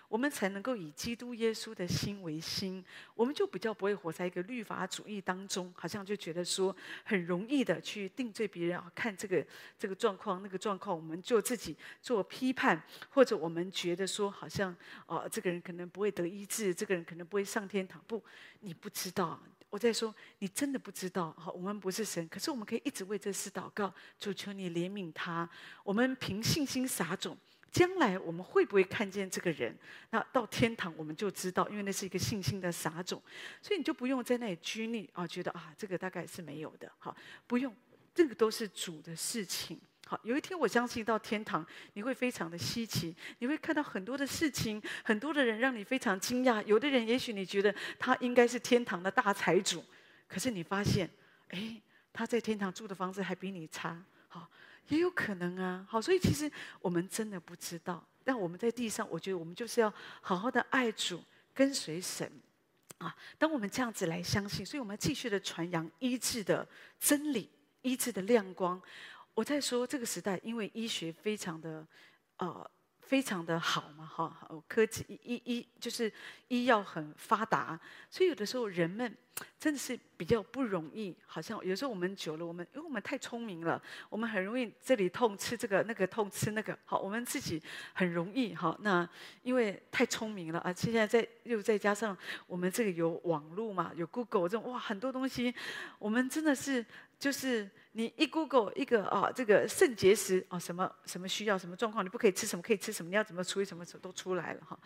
[0.09, 2.85] 我们才能够以基督耶稣的心为心。
[3.15, 9.45] 我们就比较不会活在一个律法主义当中，好像就觉得说很容易的去定罪别人啊，看这个
[9.79, 14.75] 这个状况那个状况，我们就自己做批判，或者我们觉得说好像
[15.07, 18.03] 哦，这个人可能不会得医治，这个人可能不会上天堂。
[18.07, 18.23] 不，
[18.61, 19.41] 你不知道。
[19.73, 25.49] 我在说，你真的不知道，好，我们不是神，可是我们可以一直为这事祷告，主求你怜悯他。
[25.83, 27.35] 我们凭信心撒种，
[27.71, 29.75] 将来我们会不会看见这个人？
[30.11, 33.23] 那到天堂我们就知道，因为那是一个信心的撒种，
[33.63, 37.75] 所以你就不用在那里拘泥啊，觉得啊，这个大概是没有的，好，不用，
[38.15, 39.81] 这个都是主的事情。
[40.13, 46.63] 好，有一天我相信到天堂，你会非常的稀奇，你会看到很多的事情，很多的人让你非常惊讶。
[46.67, 49.83] 有的人也许你觉得他应该是天堂的大财主，
[50.29, 51.09] 可是你发现，
[51.49, 51.81] 哎，
[52.13, 54.05] 他在天堂住的房子还比你差。
[54.29, 54.47] 好，
[54.89, 55.87] 也有可能啊。
[55.89, 58.07] 好，所以其实我们真的不知道。
[58.23, 62.31] 但我们在地上，我觉得我们就是要好好的爱主，跟随神
[62.99, 63.17] 啊。
[63.39, 66.69] 当我们这样子来相信，所以我们要继续的传扬医治的
[67.01, 67.49] 真理，
[67.81, 68.79] 医治的亮光。
[69.35, 71.87] 我在说这个时代，因为医学非常的，
[72.37, 76.13] 呃，非常的好嘛，哈，科技医医就是
[76.49, 79.17] 医药很发达，所以有的时候人们
[79.59, 87.61] 真的是比较不容易，好像有时候我们久了，我们因为我们太聪明了，我们很容易这里痛吃这个，那个痛吃那个，好，我们自己
[87.95, 89.09] 很容易，哈，那
[89.43, 92.15] 因为太聪明了啊，现在在又再加上
[92.47, 95.55] 我们这个有网络嘛，有 Google 这种哇，很多东西，
[95.99, 96.85] 我们真的是
[97.19, 97.71] 就是。
[97.95, 104.79] 你一 Google 一个啊，这个肾结石啊，什么什么需要什么状况，你不可以吃什么，可以吃什么，你要怎么处理什么什，都出来了哈，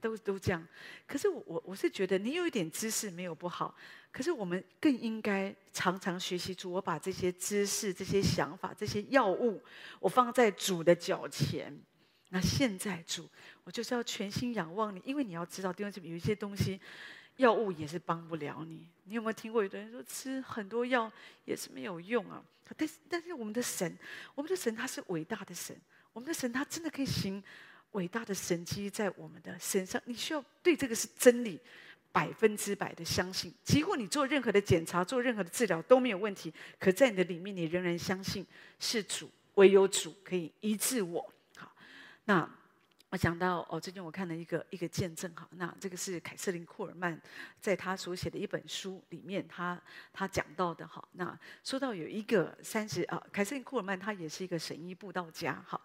[0.00, 0.62] 都都这样。
[1.06, 3.74] 可是我我我是觉得你有一点知识没有不好，
[4.12, 9.62] 可是我们更应该常常学习主，我把这些知识、这些想法、这些药物，
[9.98, 11.76] 我放在主的脚前。
[12.28, 13.28] 那现在主，
[13.64, 16.78] 我就是要全心仰望你，因为你要知道，弟兄姊妹有一些东西。
[17.40, 18.86] 药物也是帮不了你。
[19.04, 21.10] 你有没有听过有的人说吃很多药
[21.46, 22.44] 也是没有用啊？
[22.76, 23.98] 但是，但是我们的神，
[24.34, 25.74] 我们的神他是伟大的神，
[26.12, 27.42] 我们的神他真的可以行
[27.92, 30.00] 伟大的神迹在我们的身上。
[30.04, 31.58] 你需要对这个是真理，
[32.12, 33.52] 百分之百的相信。
[33.64, 38.46] 几乎你做任何的检查、做任何的治疗都没有问题，可在你的里面，你仍然相信
[38.78, 41.32] 是主，唯有主可以医治我。
[41.56, 41.72] 好，
[42.26, 42.59] 那。
[43.10, 47.20] 我讲到哦，最近我看了一个一个见证哈，那这个是凯瑟琳库尔曼
[47.60, 49.80] 在他所写的一本书里面，他
[50.12, 51.02] 他讲到的哈。
[51.14, 55.80] 那说到有一个三十啊，凯瑟琳库尔曼他也是一个神医布道家哈。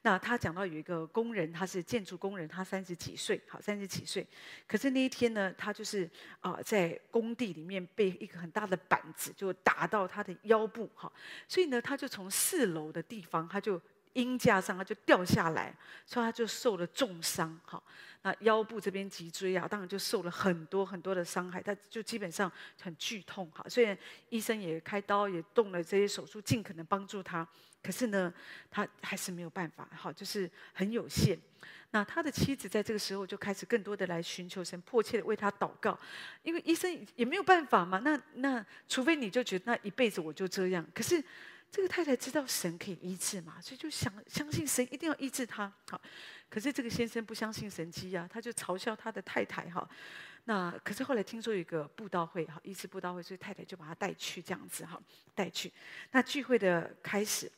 [0.00, 4.26] 那他讲到有一个工人，他是建筑工人，他三十几岁，好三十几岁，
[4.66, 11.12] 可是那一天呢，他就是啊在工地里面被一个很大的板子就打到他的腰部哈，
[11.46, 13.78] 所以呢，他就从四楼的地方他就。
[14.14, 15.74] 鹰架上，他就掉下来，
[16.06, 17.58] 所以他就受了重伤。
[17.64, 17.82] 哈，
[18.22, 23.50] 那腰部这边脊椎啊，当然就受了很多很多的伤害，他就基本上很剧痛。
[23.50, 23.96] 哈，虽然
[24.28, 27.46] 医生也开刀，也动了这些手术，尽可能帮助他，
[27.82, 28.32] 可是呢，
[28.70, 29.88] 他还是没有办法。
[29.96, 31.38] 哈，就是很有限。
[31.90, 35.98] 那他的妻子在这个时候就开始更多的来寻求神，迫切的为他祷告，
[36.42, 37.98] 因为医生也没有办法嘛。
[37.98, 41.22] 那那除非你就觉得那一辈子我就这样，可是。
[41.72, 45.72] 这个太太知道神可以医治嘛，所以就想相信神一定要医治他。
[45.88, 45.98] 好，
[46.50, 49.88] 可是这个先生不相信神迹呀，他就嘲笑他的太太哈。
[50.44, 55.00] 那可是后来听说有一个布道会哈，医治布道会，所以太太就把他带去这样子哈，
[55.34, 55.72] 带去。
[56.10, 57.50] 那聚会的开始，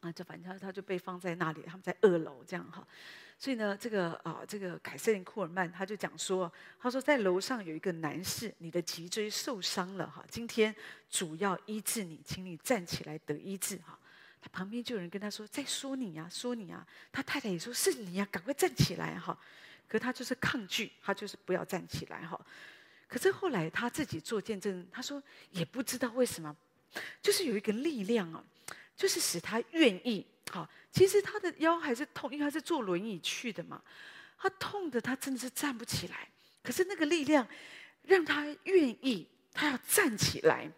[0.00, 2.86] 啊，就反正他就被放在那里，他们在二楼这样哈。
[3.40, 10.74] 所以呢，这个啊，这个凯瑟琳库尔曼他就讲说，他说在楼上有一个男士，你的脊椎受伤了哈，今天
[11.08, 13.96] 主要医治你，请你站起来得医治哈。
[14.42, 16.84] 他旁边就有人跟他说，在说你呀，说你呀。
[17.12, 19.38] 他太太也说是你呀，赶快站起来哈。
[19.86, 22.40] 可他就是抗拒，他就是不要站起来哈。
[23.06, 25.22] 可是后来他自己做见证，他说
[25.52, 26.54] 也不知道为什么，
[27.22, 28.44] 就是有一个力量啊，
[28.96, 30.26] 就是使他愿意。
[30.50, 33.82] 好，其实他的腰还是痛，因为他是坐轮椅去的嘛。
[34.38, 36.28] 他痛的他真的是站不起来，
[36.62, 37.46] 可是那个力量
[38.04, 40.70] 让他愿意，他要站起来。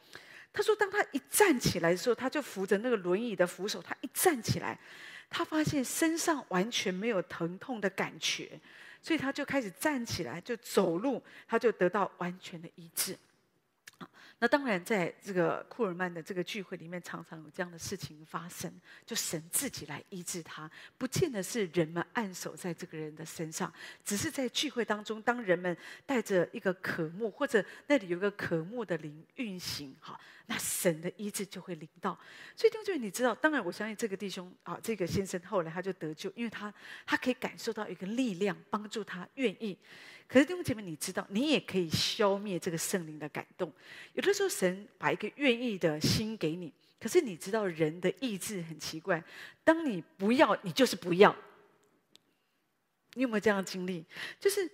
[0.53, 4.79] 他说，当他一站起来的时候，他就扶着那个轮椅的扶手，他一站起来，
[5.29, 8.59] 他发现身上完全没有疼痛的感觉。
[9.03, 13.17] 所以他就开始站起来，就走路，他就得到完全的医治。
[14.43, 18.73] 那当然，在这个库尔曼的这个聚会里面，常常有这样的事情发生，
[19.05, 23.71] 就神自己来医治他，不见得是人们按手在这个人的身上，
[24.03, 30.19] 只是在聚会当中，当人们带着一个渴慕，或者那里有个渴慕的灵运行，哈，
[30.51, 32.19] 那神的医治就会临到。
[32.57, 36.75] 所以弟兄姐妹，你知道，当然我相信这个弟兄啊，这个先生后来他就得救，因为他
[37.07, 39.79] 他可以感受到一个力量帮助他愿意。
[40.27, 43.73] 可是弟兄姐妹，你知道，你也可以消灭这个圣灵的感动。
[44.15, 49.23] 有的时候，神把一个愿意的心给你，可是你知道，人的意志很奇怪。
[49.63, 51.33] 当你不要，你就是不要。
[53.15, 54.05] 你有没有这样的经历？
[54.41, 54.69] 就是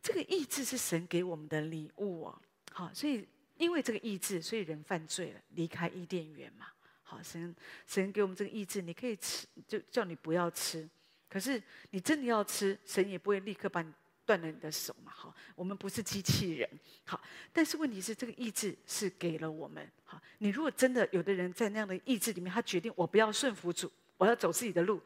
[0.00, 2.38] 这个意志是神给我们的礼物哦。
[2.72, 6.66] 好，所以因为这个意志，所以人犯罪了，离开伊甸园嘛。
[7.02, 7.54] 好，神
[7.86, 10.88] 神给我们这个意志，你可以吃，就叫你不要吃。
[11.28, 13.92] 可是你真的要吃，神也不会立刻把你。
[14.26, 15.12] 断了你的手嘛？
[15.14, 16.68] 好，我们不是机器人。
[17.04, 19.88] 好，但是问题是，这个意志是给了我们。
[20.02, 25.00] 好，你如果真的有的人在那样的意志里面，他决定我不要顺服主，我要走自己的路，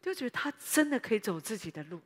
[0.00, 2.00] 就觉得他真的可以走自己的路。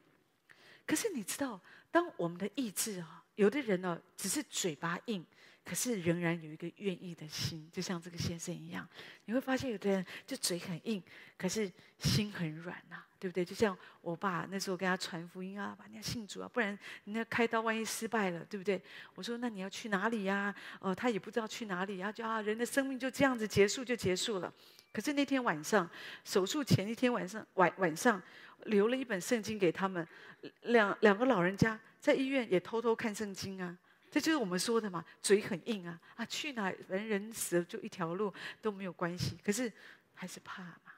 [0.86, 1.60] 可是你知道，
[1.90, 5.22] 当我们的意志啊，有的人呢，只是嘴巴硬。
[5.68, 8.88] 可是仍然有一个愿意的心，就像这个先生一样，
[9.26, 11.02] 你会发现有的人就嘴很硬，
[11.36, 13.44] 可是心很软呐、对不对？
[13.44, 18.80] 就像我爸那时候跟他传福音啊，把人家信主啊，不然你那开刀万一失败了，对不对？
[19.14, 24.50] 我说那你要去哪里呀、哦、他也不知道去哪里，然后就啊，人的生命就这样子结束就结束了。
[24.90, 25.88] 可是那天晚上
[26.24, 28.22] 手术前一天晚上晚晚上
[28.64, 30.08] 留了一本圣经给他们，
[30.62, 33.76] 两两个老人家在医院也偷偷看圣经啊。
[34.10, 36.24] 这就是我们说的嘛，嘴很硬啊啊！
[36.24, 39.72] 去哪人人死了就一条路都没有关系，可是
[40.14, 40.92] 还是怕嘛，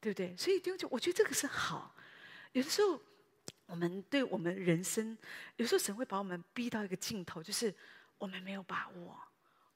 [0.00, 0.36] 对不对？
[0.36, 1.94] 所以丢就我觉得这个是好。
[2.52, 3.00] 有的时候
[3.66, 5.16] 我们对我们人生，
[5.56, 7.72] 有时候神会把我们逼到一个尽头，就是
[8.18, 9.16] 我们没有把握，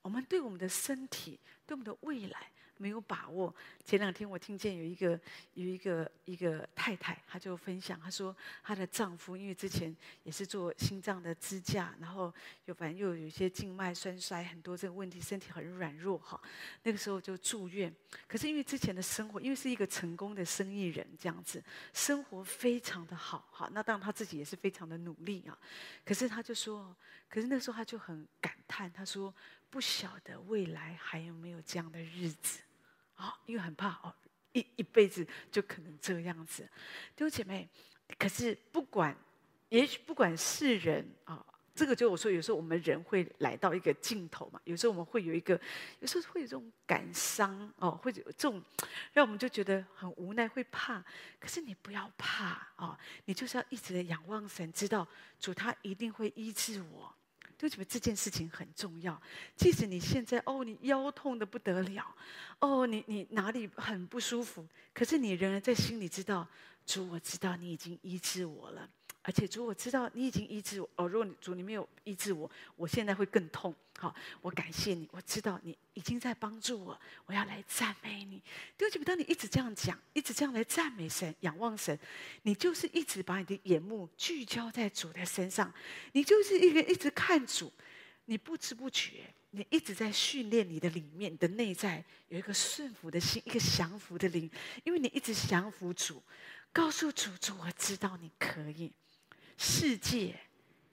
[0.03, 2.51] 我们对我们的身体，对我们的未来。
[2.77, 3.55] 没有把握。
[3.85, 5.19] 前两天我听见有一个
[5.55, 12.33] 有一个一个太太，她就分享，她说她的丈夫因为之前也是做心脏的支架，然后
[12.65, 16.41] 又反正又有一些静脉栓塞，很多这个问题，身体很软弱哈。
[16.83, 17.95] 那个时候就住院，
[18.27, 23.71] 可是因为之前的生活，因为是一个成功的生意人这样子，生活非常的好哈。
[23.73, 25.59] 那当然他自己也是非常的努力啊。
[26.05, 26.95] 可是他就说，
[27.29, 29.33] 可是那时候他就很感叹，他说。
[29.71, 32.61] 不晓得未来还有没有这样的日子，
[33.17, 34.15] 啊、哦，因为很怕哦，
[34.53, 36.63] 一一辈子就可能这样子。
[37.17, 37.69] 弟兄姐妹，
[38.19, 39.17] 可是不管，
[39.69, 45.61] 也许不管是人啊、这个就我说，有时候我们人会来到一个尽头嘛，有时候我们会有一个，
[46.01, 48.63] 有时候会有这种感伤哦，会有这种
[49.13, 51.05] 让我们就觉得很无奈，会怕。
[51.41, 55.07] 可是你不要怕啊、你就是要一直的仰望神，知道
[55.41, 57.13] 主他一定会医治我。
[57.59, 59.21] 就觉得这件事情很重要，
[59.57, 62.15] 即使你现在哦，你腰痛的不得了，
[62.59, 66.47] 哦，你你哪里很不舒服，可是你仍然在心里知道，
[66.87, 68.89] 主，我知道你已经医治我了。
[69.27, 71.09] 而且主，我知道你已经医治我哦。
[71.09, 73.75] 如果你主你没有医治我，我现在会更痛。
[73.99, 77.01] 好，我感谢你，我知道你已经在帮助我。
[77.25, 78.39] 我要来赞美你。
[78.77, 81.99] 弟兄姐妹，当你一直这样讲，一直这样来赞美神、仰望神，
[82.43, 85.73] 你就是一直把你的眼目聚焦在主的身上，
[86.13, 87.73] 你就是一个一直看主。
[88.27, 94.51] 你不知不觉，你一直在训练你的里面，你的内在有一个顺服的心，一个降服的灵，
[94.83, 96.23] 因为你一直降服主，
[96.73, 98.93] 告诉主，主，我知道你可以。
[99.57, 100.39] 世界、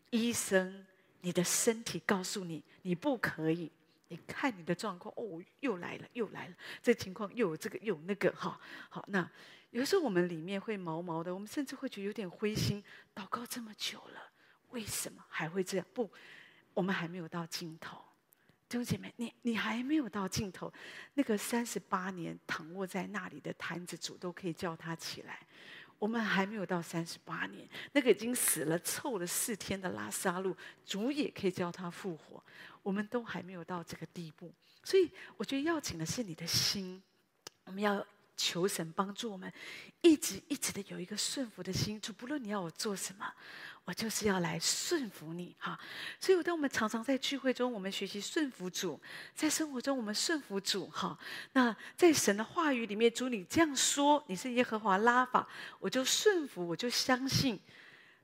[0.09, 0.85] 医生、
[1.21, 3.71] 你的身体告诉你你不可以。
[4.09, 9.01] 你看你的状况，哦，又来了，又来了，这情况又有这个又有那个，哈，好。
[9.07, 9.25] 那
[9.69, 12.83] 有时候我们里面会毛毛的，我们甚至会觉得有点灰心。
[13.15, 14.29] 祷告这么久了，
[14.71, 15.87] 为什么还会这样？
[15.93, 16.11] 不，
[16.73, 18.03] 我们还没有到尽头。
[18.67, 20.73] 弟兄姐妹，你你还没有到尽头，
[21.13, 25.39] 那个三十八年躺卧在那里的瘫子，主都可以叫他起来。
[26.01, 32.43] 我们还没有到三十八年，那个已经死了臭了四天的拉萨路，主也可以叫他复活。
[32.81, 34.51] 我们都还没有到这个地步，
[34.83, 36.99] 所以我觉得要紧的是你的心，
[37.65, 38.03] 我们要。
[38.37, 39.53] 求神帮助我们，
[40.01, 42.01] 一直一直的有一个顺服的心。
[42.01, 43.31] 主，不论你要我做什么，
[43.83, 45.79] 我就是要来顺服你哈。
[46.19, 48.99] 所以，当我们常常在聚会中，我们学习顺服主；
[49.33, 51.17] 在生活中，我们顺服主哈。
[51.53, 55.47] 那在神的话语里面，主你这样说，你是耶和华拉法，
[55.79, 57.59] 我就顺服，我就相信，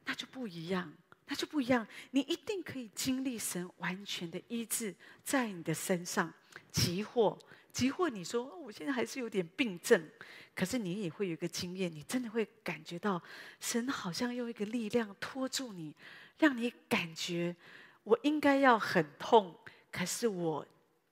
[0.06, 0.94] 那就不一样，
[1.26, 1.86] 那就不一样。
[2.12, 6.34] 你一定可以经历神完全的医治在你的身上，
[6.72, 7.38] 急或。
[7.74, 10.10] 即或你说我现在还是有点病症，
[10.58, 13.22] 可是你也会有一个经验，你真的会感觉到
[13.60, 15.94] 神好像用一个力量拖住你，
[16.40, 17.56] 让你感觉
[18.04, 19.56] 我应该要很痛，
[19.92, 20.66] 可是我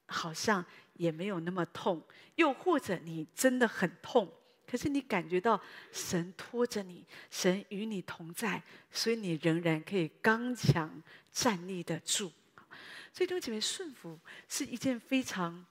[0.07, 0.65] 好像
[0.95, 2.01] 也没有那么痛。
[2.37, 4.33] 又或者你真的很痛，
[4.65, 12.31] 可是你感觉到神拖着你，神与你同在，所以你仍然可以刚强站立得住。
[13.13, 14.19] 所以弟兄姐妹，顺服
[14.49, 15.63] 是一件非常。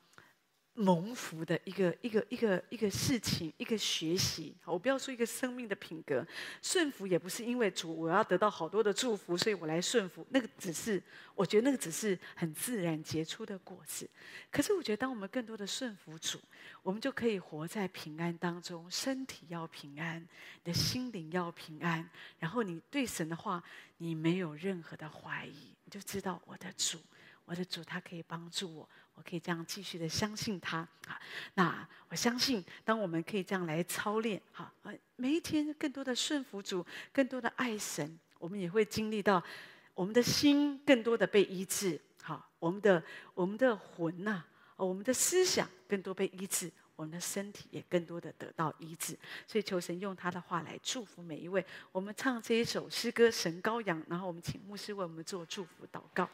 [0.77, 4.55] 蒙福的一个一个一个一个事情，一个学习。
[4.65, 6.27] 我不要说一个生命的品格，
[6.61, 10.27] 顺服也不是因为主我要得到好多的祝福，所以我来顺服。
[10.31, 11.01] 那个只是，
[11.37, 14.09] 我觉得那个只是很自然结出的果子。
[14.51, 16.41] 可是我觉得，当我们更多的顺服主，
[16.83, 22.11] 我们就可以活在平安当中，身体要平安，你的心灵要平安。
[22.41, 23.63] 然后你对神的话，
[23.99, 26.99] 你没有任何的怀疑，你就知道我的主，
[27.45, 28.89] 我的主他可以帮助我。
[29.15, 31.21] 我可以这样继续的相信他啊，
[31.55, 34.73] 那我相信，当我们可以这样来操练，哈，
[35.17, 39.43] 每一天更多的顺服主，更多的爱神，我们也会经历到
[39.95, 43.03] 我们的心更多的被医治，好，我们的
[43.35, 44.43] 我们的魂呐，
[44.77, 49.17] 我们的思想更多被医治，我们的身体也更多的得到医治。
[49.47, 51.65] 所以求神用他的话来祝福每一位。
[51.93, 56.29] 我们唱这一首诗歌《神羔羊》，然后我们请牧师为我们做祝福祷告。